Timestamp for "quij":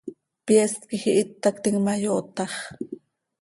0.89-0.95